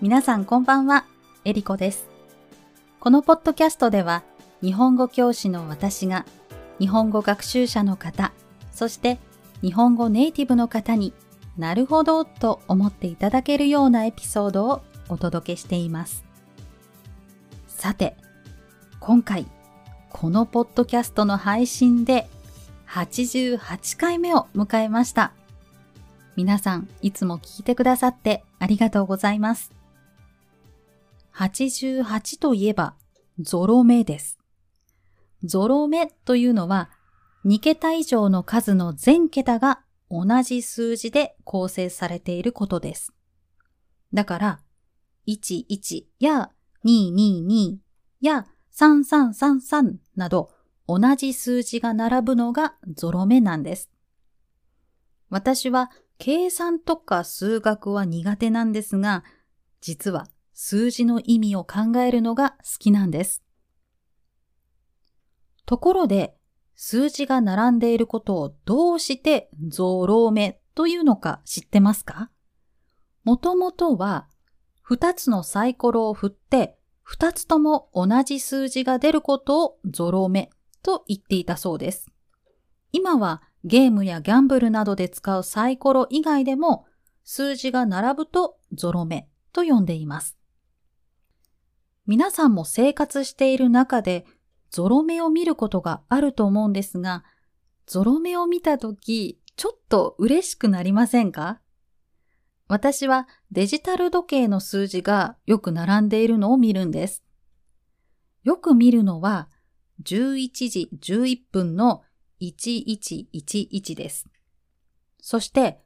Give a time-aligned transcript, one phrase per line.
[0.00, 1.06] 皆さんこんばんは、
[1.44, 2.06] えりこです。
[3.00, 4.22] このポッドキャストでは、
[4.62, 6.24] 日本語教師の私が、
[6.78, 8.32] 日本語学習者の方、
[8.70, 9.18] そして
[9.60, 11.12] 日本語ネイティブの方に
[11.56, 16.24] なるほどと思っていただけるようなエピソードをお届けしています。
[17.66, 18.16] さて、
[19.00, 19.48] 今回、
[20.10, 22.28] このポッドキャストの配信で
[22.86, 25.32] 88回目を迎えました。
[26.36, 29.77] 皆さん、いつも聞いてくださってありがとうございます。
[31.34, 32.96] 88といえば、
[33.40, 34.38] ゾロ目です。
[35.44, 36.90] ゾロ目というのは、
[37.44, 43.12] 2桁以上の数の全桁が同じ数字で構成されていることです。
[44.12, 44.60] だから、
[45.26, 46.50] 11や
[46.84, 47.76] 222
[48.20, 50.50] や3333など
[50.86, 53.90] 同じ数字が並ぶのがゾロ目なんです。
[55.28, 59.22] 私は計算とか数学は苦手なんですが、
[59.80, 60.28] 実は
[60.60, 63.44] 数字の意味を考えるのが好きなんです。
[65.66, 66.36] ところで、
[66.74, 72.32] 数字が並んでいることをどうしてゾロ目というのか知ってますか？
[73.22, 74.26] もともとは
[74.90, 76.76] 2つのサイコロを振って
[77.08, 80.50] 2つとも同じ数字が出ることをゾロ目
[80.82, 82.10] と言っていたそうです。
[82.90, 86.86] 今はゲームやギャンブルなどで使うサイコロ以外でも
[87.22, 90.37] 数字が並ぶとゾロ目と呼んでいます。
[92.08, 94.24] 皆さんも生活している中で
[94.70, 97.22] ゾロ目を見ることがあると思うんですが、
[97.86, 101.60] ゾロ目を見たとき、ちょっと嬉しくなりませんか？
[102.66, 107.22] 私はデジタル時計の数字がよく並んでいるのを見るんです。
[108.42, 109.50] よく見るのは
[110.02, 112.04] 11時11分の
[112.40, 114.26] 1111です。
[115.20, 115.78] そして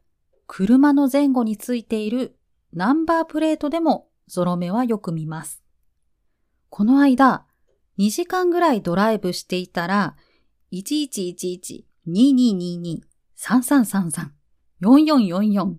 [0.47, 2.37] 車の前後についている
[2.73, 5.62] ナンバープレートでもゾロ目はよく見ます。
[6.75, 7.45] この間、
[7.99, 10.17] 2時間ぐらいドライブしていたら、
[10.73, 13.01] 1111、2222、
[13.37, 14.31] 3333、
[14.81, 15.75] 4444、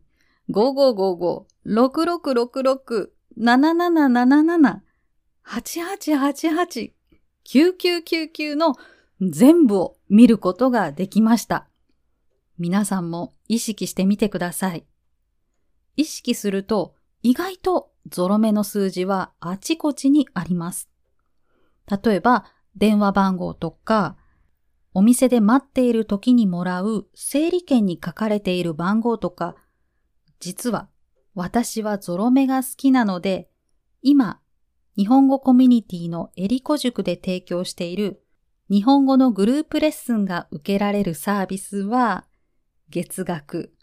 [0.51, 3.09] 5555、6666、
[3.39, 4.81] 7777、
[5.43, 6.91] 8888、
[7.43, 8.75] 9999の
[9.19, 11.67] 全部を見ることができました。
[12.59, 14.85] 皆さんも意識してみてください。
[15.95, 16.93] 意識すると
[17.23, 20.89] 意外とゾロ目の数字はあちこちにあります。
[22.03, 24.17] 例えば、電話番号とか、
[24.93, 29.55] お店で待っている時にもらう整理券に書かれている番号とか、
[30.39, 30.89] 実は
[31.35, 33.49] 私はゾロ目が好きなので、
[34.01, 34.39] 今、
[34.95, 38.23] 日本語コミュニティのエリコ塾で提供している
[38.69, 42.25] 日本語のグループレッスンが受けられるサービスは、
[42.89, 43.73] 月額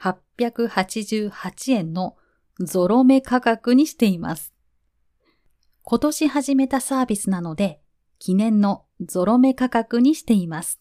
[0.00, 2.16] 888円の
[2.62, 4.52] ゾロ目価格にしています。
[5.82, 7.80] 今年始めたサービスなので、
[8.18, 10.78] 記念のゾロ目価格にしています。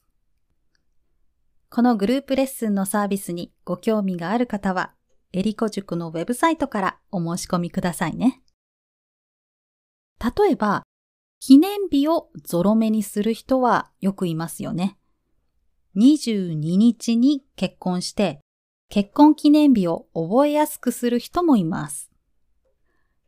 [1.70, 4.94] このグループレッスンのサービスにご興味がある方は、
[5.32, 8.42] エリコ塾のウェブサイトからお申し込みくださいね。
[10.20, 10.84] 例えば、
[11.40, 14.98] 記念日をゾロ目にする人はよくいますよね。
[15.96, 18.42] 22日に結婚して、
[18.90, 22.12] 結婚記念日を覚えやすくする人もいます。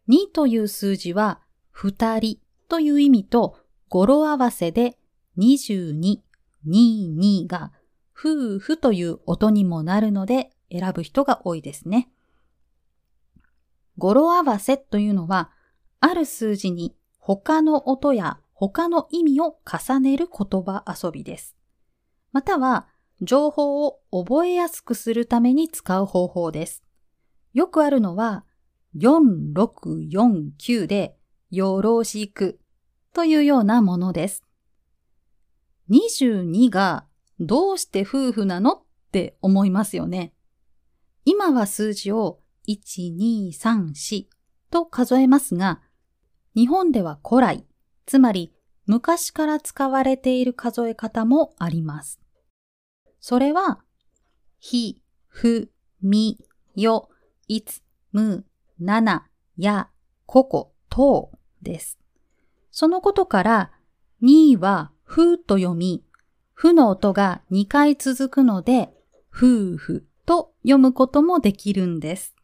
[0.10, 1.40] 2という数字は、
[1.70, 3.58] 二人という意味と
[3.88, 4.98] 語呂合わせで
[5.38, 6.20] 22、
[6.68, 7.72] 22が
[8.18, 12.10] 夫婦という音にもなるので選ぶ人が多いですね。
[13.98, 15.52] 語呂合わせというのは、
[16.00, 21.56] ある数字に他の音や他の意味を重ねる言葉遊びです。
[22.32, 22.88] または、
[23.22, 26.84] 情報を覚えやすくするために使う方法です。
[27.54, 28.46] よくあるのは、
[28.98, 31.16] 4649で
[31.50, 32.60] よろしく
[33.14, 34.44] というようなものです。
[35.90, 37.06] 22が
[37.40, 38.82] どうして夫婦なのっ
[39.12, 40.34] て思いますよね。
[41.26, 44.26] 今は数字を1、2、3、4
[44.70, 45.82] と数えますが、
[46.56, 47.66] 日本では古来、
[48.06, 48.54] つまり
[48.86, 52.21] 昔から使われている数え方もあります。
[53.22, 53.80] それは、
[54.60, 55.72] ひ、ふ、
[56.02, 56.44] み、
[56.76, 57.10] よ、
[57.48, 58.46] いつ、む、
[58.80, 59.28] なな、
[59.58, 59.90] や、
[60.26, 62.00] ここ、とうです。
[62.72, 63.72] そのことから、
[64.22, 66.04] にはふと読み、
[66.54, 68.90] ふの音が2回続くので、
[69.32, 72.36] 夫婦と読むこともできるんです。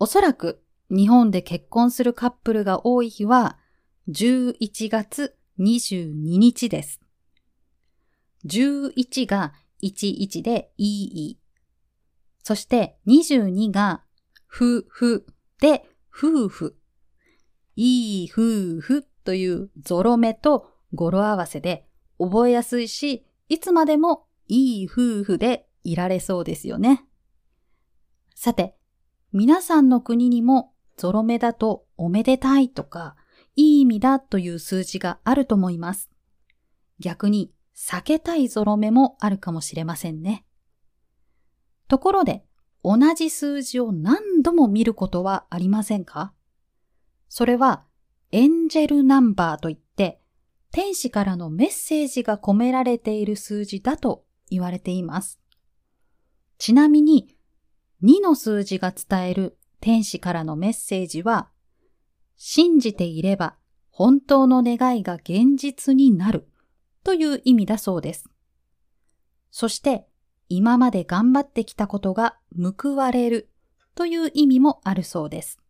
[0.00, 0.60] おそらく
[0.90, 3.58] 日本で結婚するカップルが多い日は
[4.08, 7.00] 11月22日です。
[8.46, 9.52] 11が
[9.82, 10.86] 11でい
[11.32, 11.38] い。
[12.42, 14.04] そして22が
[14.46, 15.26] ふふ
[15.60, 16.76] で夫婦。
[17.74, 21.86] いい夫婦というゾロ目と語呂合わせで
[22.18, 27.04] 覚えやすいし、いつまでもいい夫婦でいられそうですよね。
[28.34, 28.76] さて、
[29.32, 33.16] 皆さんの国にもゾロ目だとおめでたいとか、
[33.56, 36.10] いい意味だという数字があると思います。
[36.98, 40.46] 逆に避けたいゾロ目もあるかもしれませんね。
[41.88, 42.44] ところで、
[42.82, 46.32] 同じ数字を何度も見ることはありませんか？
[47.28, 47.84] それは
[48.32, 50.20] エンジェルナンバーといって、
[50.72, 55.40] 天使からのメッセージが込められている数字だと言われています。
[56.58, 57.36] ちなみに、
[58.02, 61.50] 2の数字が伝える天使からのメッセージは、
[62.36, 63.56] 信じていれば
[63.90, 66.48] 本当の願いが現実になる
[67.06, 68.28] という意味だそうです。
[69.52, 70.08] そして、
[70.48, 72.36] 今まで頑張ってきたことが
[72.80, 73.48] 報われる
[73.94, 75.60] という意味もあるそうです。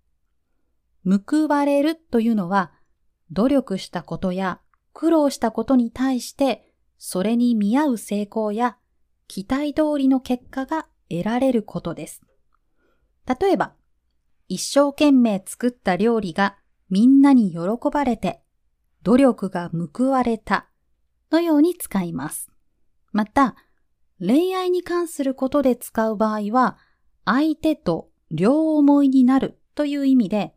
[1.04, 2.72] 報われるというのは、
[3.30, 4.60] 努力したことや
[4.94, 8.78] 苦労したことに対して、それに見合う成功や
[9.28, 12.22] 期待通りの結果が得られることです。
[13.26, 13.74] 例えば、
[14.48, 16.56] 一生懸命作った料理が
[16.88, 17.58] みんなに喜
[17.92, 18.40] ばれて、
[19.02, 20.70] 努力が報われた
[21.30, 22.50] のように使います。
[23.12, 23.56] また、
[24.18, 26.78] 恋愛に関することで使う場合は、
[27.24, 30.54] 相手と両思いになるという意味で、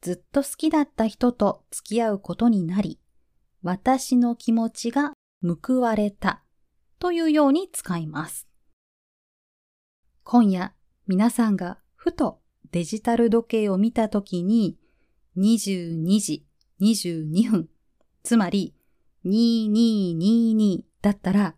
[0.00, 3.00] ずっと好きだった人と付き合うことになり、
[3.62, 5.12] 私の気持ちが
[5.42, 6.42] 報われた
[6.98, 8.48] というように使います。
[10.24, 10.72] 今夜、
[11.06, 12.40] 皆さんがふと
[12.70, 14.78] デジタル時計を見たときに、
[15.36, 16.46] 22時
[16.80, 17.68] 22分、
[18.22, 18.74] つまり
[19.28, 21.54] 2222だったら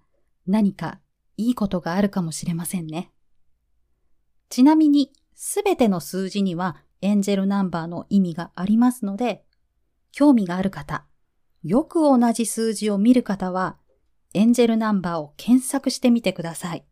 [0.46, 0.99] 何か
[1.37, 3.12] いいことがあるかもしれませんね。
[4.49, 9.44] ちなみに、すべての数字にはエンジェルナンバーの意味がありますので、
[10.12, 11.06] 興味がある方、
[11.62, 13.76] よく同じ数字を見る方は、
[14.34, 16.84] エンジェルナンバーを検索してみてください。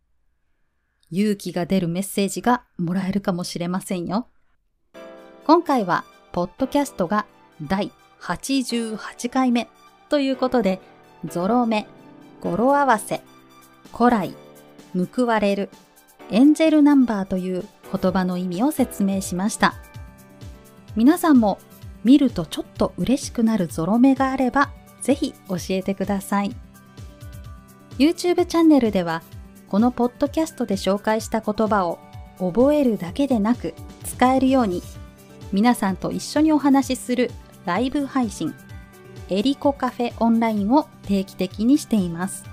[1.11, 4.29] 勇気が出るメッセージがもらえるかもしれませんよ。
[5.45, 7.27] 今回は、ポッドキャストが
[7.63, 7.91] 第
[8.21, 9.69] 88回目
[10.09, 10.81] ということで、
[11.25, 11.87] ゾロ目、
[12.41, 13.23] 語呂合わせ、
[13.93, 14.35] 古来、
[15.15, 15.71] 報われる、
[16.31, 19.75] エンジェルナンバーという言葉の意味を説明しました。
[20.97, 21.59] 皆さんも
[22.05, 24.71] 見るとちょっと嬉しくなるゾロ目があれば、
[25.03, 26.55] ぜひ教えてください。
[27.99, 29.23] YouTube チャンネルでは、
[29.69, 31.99] このポッドキャストで紹介した言葉を
[32.39, 33.75] 覚えるだけでなく
[34.05, 34.83] 使えるように、
[35.53, 37.31] 皆さんと一緒にお話しする
[37.65, 38.55] ライブ配信、
[39.31, 42.45] エリコカフェオンラインを定期的にしています。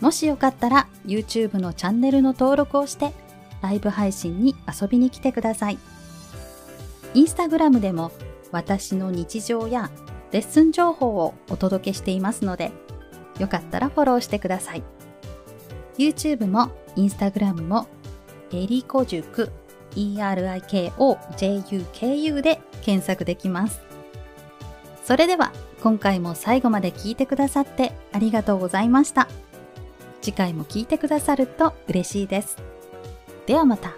[0.00, 3.12] もしよかったら YouTube のチャンネルの登録をして
[3.62, 5.78] ライブ配信に遊びに来てください。
[7.14, 8.12] インスタグラムでも
[8.52, 9.90] 私の日常や
[10.32, 12.72] レッスン情報をお届けしていますので、
[13.38, 14.82] よかったらフォローしてください。
[15.98, 17.86] YouTube も Instagram も
[18.52, 19.50] エリコ塾
[19.92, 23.80] ERIKOJUKU で検索できます。
[25.06, 25.52] それでは
[25.84, 29.28] 今回も最後まで聞いてくださってありがとうございました。
[30.20, 32.56] 次回も聞いてくださると嬉しいです。
[33.46, 33.92] ではまた。